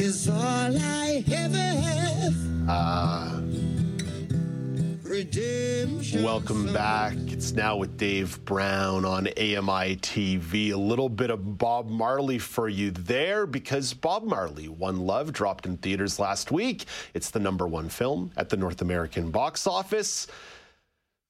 [0.00, 2.34] is all I ever have.
[2.68, 3.40] Uh,
[5.02, 6.22] Redemption.
[6.22, 7.14] welcome back.
[7.26, 10.72] It's now with Dave Brown on AMI TV.
[10.72, 15.66] A little bit of Bob Marley for you there because Bob Marley, One Love, dropped
[15.66, 16.86] in theaters last week.
[17.12, 20.26] It's the number one film at the North American box office.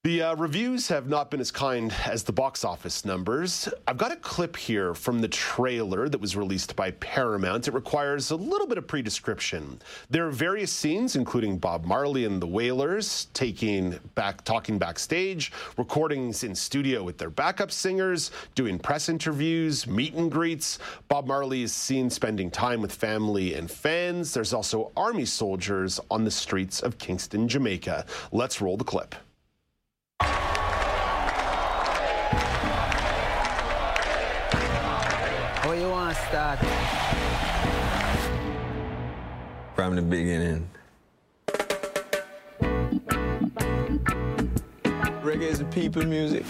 [0.05, 3.69] The uh, reviews have not been as kind as the box office numbers.
[3.87, 7.69] I've got a clip here from the trailer that was released by Paramount.
[7.69, 9.79] It requires a little bit of pre-description.
[10.09, 16.43] There are various scenes, including Bob Marley and the Wailers taking back, talking backstage, recordings
[16.43, 20.79] in studio with their backup singers, doing press interviews, meet and greets.
[21.07, 24.33] Bob Marley is seen spending time with family and fans.
[24.33, 28.05] There's also army soldiers on the streets of Kingston, Jamaica.
[28.33, 29.15] Let's roll the clip.
[35.63, 36.59] How you want to start?
[39.75, 40.69] From the beginning.
[45.23, 46.43] Reggae is a people music.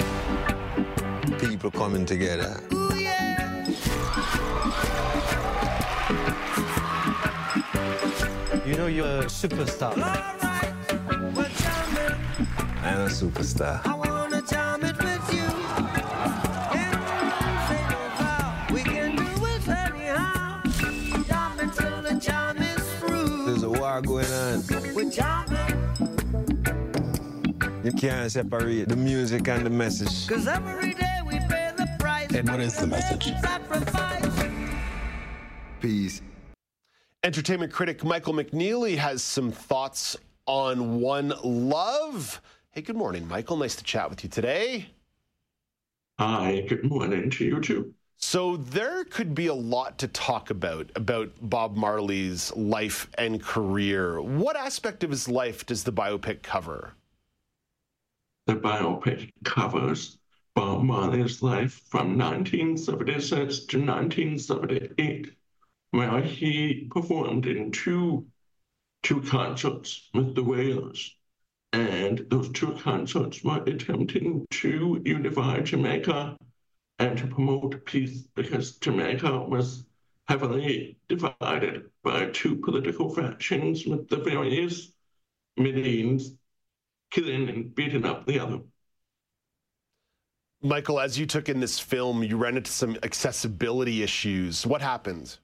[1.38, 2.60] People coming together.
[8.66, 9.94] You know you're a superstar.
[12.82, 14.23] I'm a superstar.
[24.06, 24.96] There's going on.
[24.96, 25.80] We're jamming,
[27.84, 30.28] You can't separate the music and the message.
[30.28, 32.34] cause every day we pay the price.
[32.34, 33.32] And what is the message?
[33.42, 34.46] Sacrifice.
[35.80, 36.22] Peace.
[37.24, 42.42] Entertainment critic Michael McNeely has some thoughts on One Love.
[42.72, 43.56] Hey, good morning, Michael.
[43.58, 44.88] Nice to chat with you today.
[46.20, 47.94] Hi, good morning to you too.
[48.18, 54.22] So, there could be a lot to talk about about Bob Marley's life and career.
[54.22, 56.94] What aspect of his life does the biopic cover?
[58.46, 60.18] The biopic covers
[60.56, 65.32] Bob Marley's life from 1976 to 1978,
[65.92, 68.28] where he performed in two,
[69.02, 71.16] two concerts with the Wailers.
[71.72, 76.38] And those two concerts were attempting to unify Jamaica
[77.00, 79.86] and to promote peace because Jamaica was
[80.28, 84.92] heavily divided by two political factions with the various
[85.58, 86.36] means
[87.12, 88.60] killing and beating up the other.
[90.62, 94.66] Michael, as you took in this film, you ran into some accessibility issues.
[94.66, 95.38] What happened?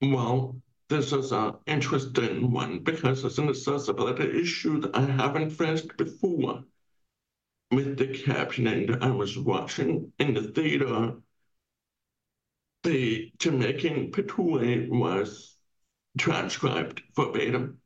[0.00, 0.56] Well,
[0.88, 6.64] this is an interesting one because it's an accessibility issue that I haven't faced before.
[7.72, 11.16] With the captioning that I was watching in the theater,
[12.82, 15.56] the Jamaican Patois was
[16.18, 17.80] transcribed verbatim.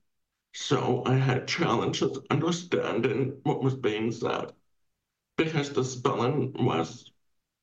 [0.53, 4.53] So I had challenges understanding what was being said
[5.37, 7.13] because the spelling was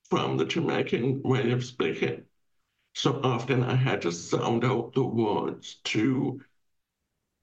[0.10, 2.24] from the Jamaican way of speaking.
[2.96, 6.40] So often I had to sound out the words to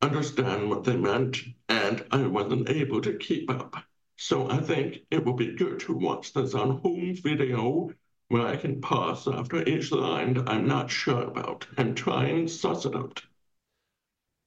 [0.00, 1.36] understand what they meant,
[1.68, 3.76] and I wasn't able to keep up.
[4.22, 7.90] So I think it will be good to watch this on home video
[8.28, 12.48] where I can pause after each line that I'm not sure about and try and
[12.48, 13.22] suss it out.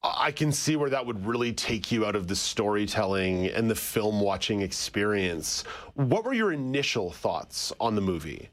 [0.03, 3.73] I can see where that would really take you out of the storytelling and the
[3.73, 5.63] film watching experience.
[5.95, 8.49] What were your initial thoughts on the movie?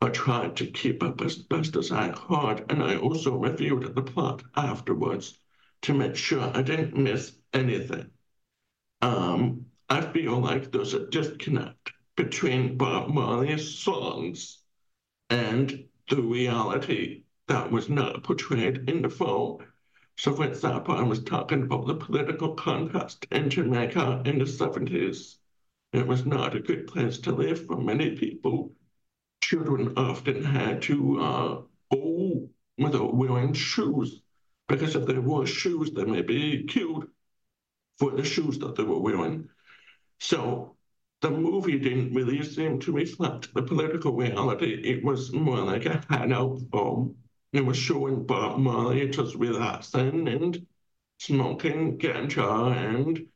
[0.00, 4.02] I tried to keep up as best as I could, and I also reviewed the
[4.02, 5.40] plot afterwards
[5.82, 8.12] to make sure I didn't miss anything.
[9.02, 14.62] Um, I feel like there's a disconnect between Bob Marley's songs
[15.30, 19.66] and the reality that was not portrayed in the film.
[20.16, 25.38] So, for example, I was talking about the political contest in Jamaica in the 70s.
[25.92, 28.74] It was not a good place to live for many people.
[29.42, 31.62] Children often had to uh,
[31.92, 32.48] go
[32.78, 34.22] without wearing shoes
[34.68, 37.08] because if they wore shoes, they may be killed
[38.00, 39.50] for the shoes that they were wearing.
[40.20, 40.76] So
[41.22, 44.74] the movie didn't really seem to reflect the political reality.
[44.84, 47.16] It was more like a hangout film
[47.52, 50.66] It was showing Bob Marley just relaxing and
[51.18, 53.28] smoking ganja and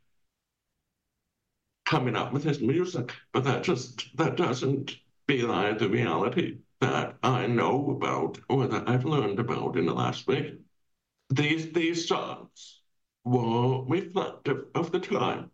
[1.87, 3.13] coming up with his music.
[3.33, 4.97] But that just that doesn't
[5.27, 10.27] belie the reality that I know about or that I've learned about in the last
[10.27, 10.59] week.
[11.31, 12.83] These these songs
[13.25, 15.51] were reflective of the time.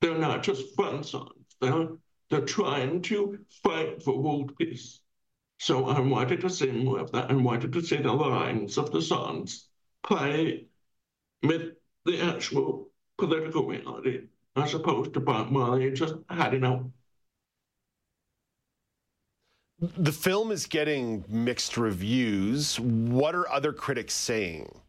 [0.00, 1.56] They're not just fun songs.
[1.60, 1.88] They're
[2.28, 5.00] they're trying to fight for world peace.
[5.58, 7.30] So I wanted to more of that.
[7.30, 9.68] I wanted to see the lines of the songs
[10.02, 10.66] play
[11.42, 11.72] with
[12.04, 14.22] the actual political reality
[14.56, 16.90] as opposed to Bob Marley just hiding out.
[19.78, 22.80] The film is getting mixed reviews.
[22.80, 24.80] What are other critics saying?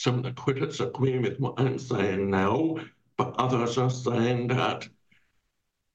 [0.00, 2.76] Some of the critics agree with what I'm saying now,
[3.16, 4.88] but others are saying that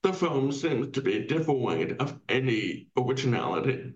[0.01, 3.93] the film seems to be devoid of any originality,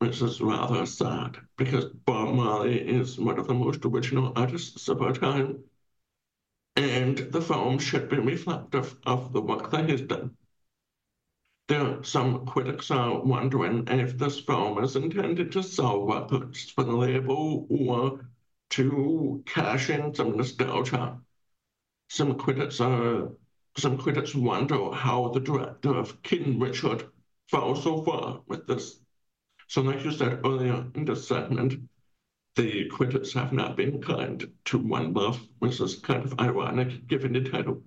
[0.00, 5.00] which is rather sad because Bob Marley is one of the most original artists of
[5.00, 5.62] our time.
[6.74, 10.36] And the film should be reflective of the work that he's done.
[11.68, 16.96] There, some critics are wondering if this film is intended to sell records for the
[16.96, 18.26] label or
[18.70, 21.20] to cash in some nostalgia.
[22.08, 23.30] Some critics are
[23.76, 27.04] some critics wonder how the director of King Richard
[27.50, 29.00] fell so far with this.
[29.68, 31.88] So, like you said earlier in this segment,
[32.54, 37.34] the critics have not been kind to One Love, which is kind of ironic given
[37.34, 37.82] the title.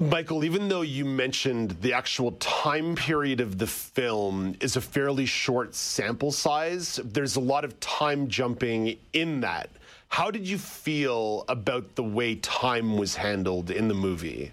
[0.00, 5.26] Michael, even though you mentioned the actual time period of the film is a fairly
[5.26, 9.68] short sample size, there's a lot of time jumping in that.
[10.08, 14.52] How did you feel about the way time was handled in the movie?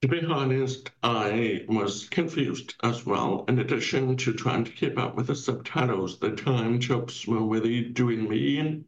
[0.00, 3.44] To be honest, I was confused as well.
[3.48, 7.82] In addition to trying to keep up with the subtitles, the time jumps were really
[7.82, 8.86] doing me in.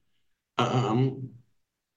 [0.57, 1.36] Um,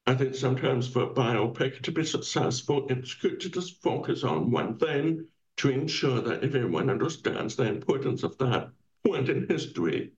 [0.10, 4.50] I think sometimes for a biopic to be successful, it's good to just focus on
[4.50, 5.28] one thing
[5.58, 8.72] to ensure that everyone understands the importance of that
[9.06, 10.14] point in history.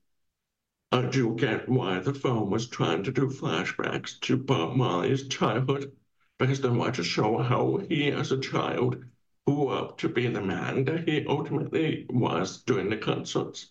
[0.92, 5.92] I do get why the film was trying to do flashbacks to Bob Marley's childhood,
[6.38, 9.04] because they want to show how he, as a child,
[9.46, 13.68] grew up to be the man that he ultimately was during the concerts.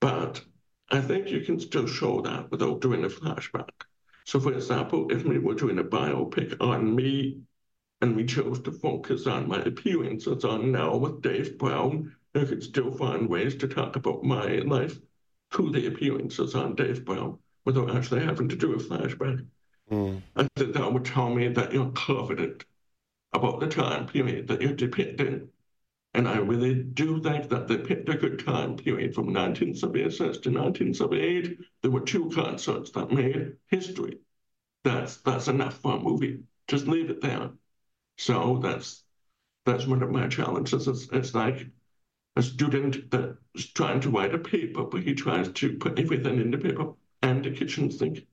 [0.00, 0.42] But
[0.88, 3.84] I think you can still show that without doing a flashback.
[4.26, 7.42] So, for example, if we were doing a biopic on me
[8.00, 12.62] and we chose to focus on my appearances on Now with Dave Brown, I could
[12.62, 14.98] still find ways to talk about my life
[15.52, 19.46] through the appearances on Dave Brown without actually having to do a flashback.
[19.92, 20.22] Mm.
[20.34, 22.64] I think that would tell me that you're confident
[23.32, 25.48] about the time period that you're depicting.
[26.16, 30.50] And I really do think that they picked a good time period from 1976 to
[30.50, 31.58] 1978.
[31.82, 34.20] There were two concerts that made history.
[34.82, 36.44] That's that's enough for a movie.
[36.68, 37.50] Just leave it there.
[38.16, 39.04] So that's
[39.66, 40.88] that's one of my challenges.
[40.88, 41.68] It's, it's like
[42.36, 46.50] a student that's trying to write a paper, but he tries to put everything in
[46.50, 48.26] the paper and the kitchen sink.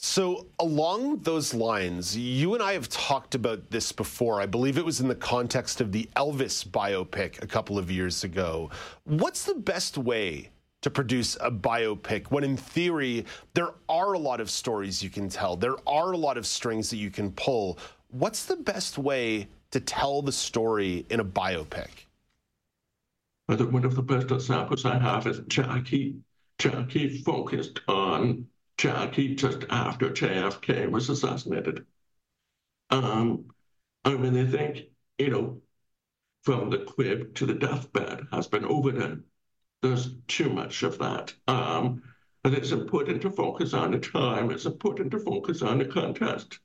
[0.00, 4.40] So, along those lines, you and I have talked about this before.
[4.40, 8.22] I believe it was in the context of the Elvis biopic a couple of years
[8.22, 8.70] ago.
[9.02, 10.50] What's the best way
[10.82, 15.28] to produce a biopic when, in theory, there are a lot of stories you can
[15.28, 15.56] tell?
[15.56, 17.76] There are a lot of strings that you can pull.
[18.10, 22.06] What's the best way to tell the story in a biopic?
[23.48, 26.18] I think one of the best examples I have is Jackie.
[26.58, 28.46] Jackie focused on
[28.78, 31.84] Jackie just after JFK was assassinated.
[32.90, 33.46] Um,
[34.04, 34.86] I really think,
[35.18, 35.62] you know,
[36.44, 39.24] from the crib to the deathbed has been overdone.
[39.82, 41.34] There's too much of that.
[41.48, 42.02] Um,
[42.44, 44.52] and it's important to focus on the time.
[44.52, 46.60] It's important to focus on the context.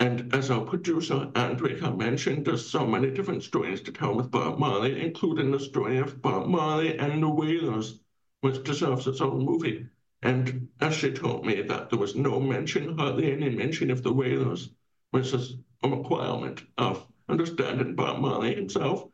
[0.00, 4.58] And as our producer, Andrea, mentioned, there's so many different stories to tell with Bob
[4.58, 8.00] Marley, including the story of Bob Marley and the Wailers,
[8.40, 9.86] which deserves its own movie.
[10.22, 14.70] And Ashley told me that there was no mention, hardly any mention of the Wailers,
[15.10, 19.04] which is a requirement of understanding Bob Marley himself.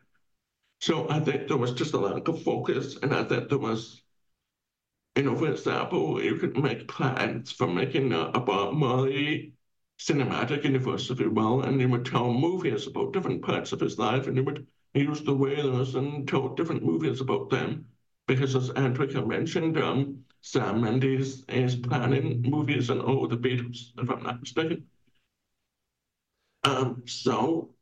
[0.80, 4.02] So I think there was just a lack of focus, and I think there was,
[5.16, 9.54] you know, for example, you could make plans for making a, a Bob Marley
[9.98, 13.98] cinematic universe, if you will, and you would tell movies about different parts of his
[13.98, 17.86] life, and you would use the Wailers and tell different movies about them.
[18.26, 24.08] Because as Andrea mentioned, um, Sam Mendes is planning movies and all the Beatles, if
[24.08, 24.86] I'm not mistaken.
[26.64, 27.74] Um, so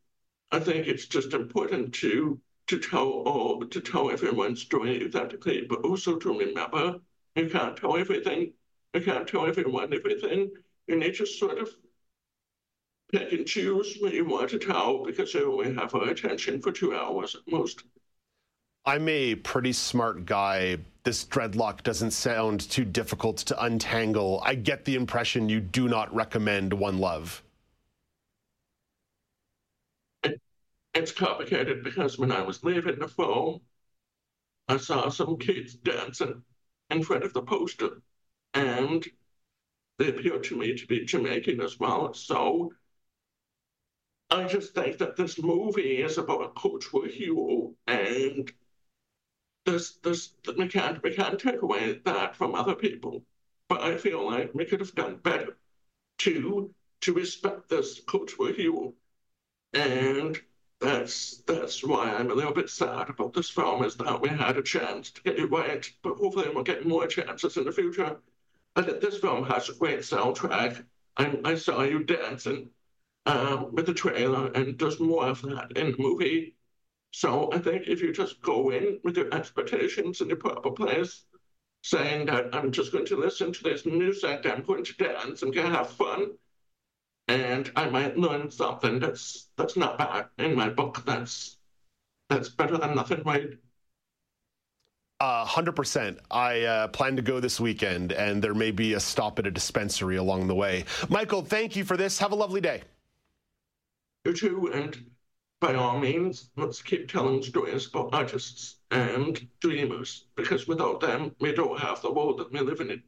[0.51, 5.85] I think it's just important to to tell all to tell everyone's story authentically, but
[5.85, 6.99] also to remember
[7.37, 8.51] you can't tell everything.
[8.93, 10.51] You can't tell everyone everything.
[10.87, 11.69] You need to sort of
[13.13, 16.73] pick and choose what you want to tell because you only have our attention for
[16.73, 17.85] two hours at most.
[18.85, 20.79] I'm a pretty smart guy.
[21.07, 24.41] This dreadlock doesn't sound too difficult to untangle.
[24.43, 27.41] I get the impression you do not recommend One Love.
[30.23, 30.41] It,
[30.93, 33.61] it's complicated because when I was leaving the film,
[34.67, 36.43] I saw some kids dancing
[36.89, 38.01] in front of the poster,
[38.53, 39.07] and
[39.99, 42.13] they appeared to me to be Jamaican as well.
[42.13, 42.73] So
[44.29, 48.51] I just think that this movie is about a cultural hero, and
[49.67, 53.23] this this we can't we can't take away that from other people.
[53.67, 55.57] But I feel like we could have done better
[56.19, 58.93] to to respect this cultural hero,
[59.73, 60.39] and
[60.79, 64.57] that's that's why I'm a little bit sad about this film is that we had
[64.57, 68.17] a chance to get it right, but hopefully we'll get more chances in the future.
[68.75, 70.85] And that this film has a great soundtrack.
[71.17, 72.69] I, I saw you dancing
[73.25, 76.56] um, with the trailer, and there's more of that in the movie.
[77.11, 81.25] So I think if you just go in with your expectations in the proper place,
[81.83, 85.51] saying that I'm just going to listen to this music, I'm going to dance, I'm
[85.51, 86.31] going to have fun,
[87.27, 91.03] and I might learn something that's that's not bad in my book.
[91.05, 91.57] That's
[92.29, 93.49] that's better than nothing, right?
[95.19, 96.19] Uh, 100%.
[96.29, 99.51] I uh, plan to go this weekend, and there may be a stop at a
[99.51, 100.85] dispensary along the way.
[101.09, 102.19] Michael, thank you for this.
[102.19, 102.83] Have a lovely day.
[104.25, 105.09] You too, and
[105.59, 111.51] by all means, let's keep telling stories about artists and dreamers, because without them, we
[111.51, 113.01] don't have the world that we live in.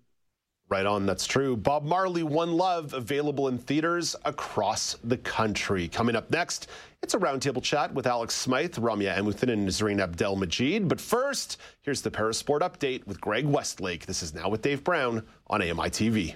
[0.67, 1.57] Right on, that's true.
[1.57, 5.87] Bob Marley, One Love, available in theaters across the country.
[5.87, 6.67] Coming up next,
[7.01, 10.87] it's a roundtable chat with Alex Smythe, Ramya Amuthan, and Nazreen Abdel Majid.
[10.87, 14.05] But first, here's the Parasport update with Greg Westlake.
[14.05, 16.35] This is now with Dave Brown on AMI TV.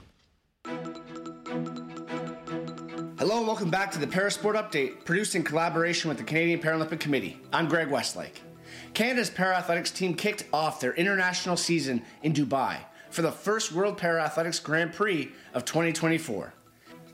[3.24, 7.00] Hello and welcome back to the Parasport Update, produced in collaboration with the Canadian Paralympic
[7.00, 7.40] Committee.
[7.54, 8.42] I'm Greg Westlake.
[8.94, 12.80] Canada's Paraathletics team kicked off their international season in Dubai
[13.12, 16.54] for the first World Paraathletics Grand Prix of 2024.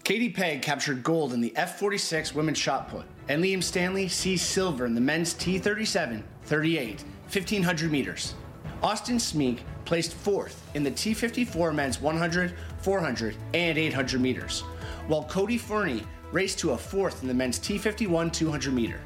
[0.03, 4.87] Katie Pegg captured gold in the F46 women's shot put, and Liam Stanley seized silver
[4.87, 8.33] in the men's T37 38 1500 meters.
[8.81, 14.63] Austin Smeenk placed fourth in the T54 men's 100, 400, and 800 meters,
[15.09, 19.01] while Cody Fernie raced to a fourth in the men's T51 200 meter.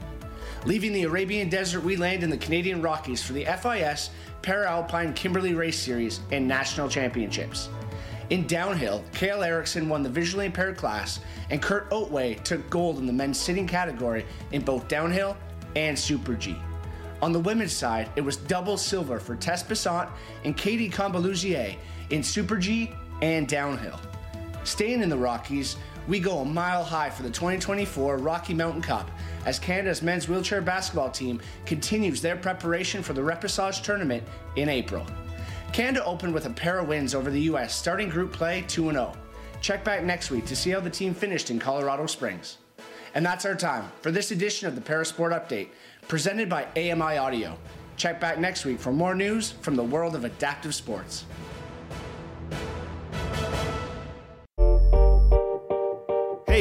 [0.66, 4.10] Leaving the Arabian Desert, we land in the Canadian Rockies for the FIS
[4.42, 7.70] Para Alpine Kimberley Race Series and National Championships.
[8.30, 13.06] In downhill, Kalle Eriksson won the visually impaired class, and Kurt Oatway took gold in
[13.06, 15.38] the men's sitting category in both downhill
[15.78, 16.58] and Super G.
[17.22, 20.10] On the women's side, it was double silver for Tess Bissant
[20.44, 21.78] and Katie Combaluzier
[22.10, 22.92] in Super G
[23.22, 24.00] and downhill.
[24.64, 25.76] Staying in the Rockies,
[26.08, 29.10] we go a mile high for the 2024 Rocky Mountain Cup
[29.46, 34.24] as Canada's men's wheelchair basketball team continues their preparation for the Repassage tournament
[34.56, 35.06] in April.
[35.72, 39.14] Canada opened with a pair of wins over the U.S., starting group play 2 0.
[39.62, 42.58] Check back next week to see how the team finished in Colorado Springs.
[43.16, 45.70] And that's our time for this edition of the Parasport Update,
[46.08, 47.58] presented by AMI Audio.
[47.96, 51.26] Check back next week for more news from the world of adaptive sports.